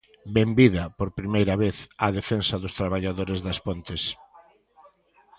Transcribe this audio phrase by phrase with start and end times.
[0.37, 4.03] Benvida, por primeira vez, á defensa dos traballadores das Pontes.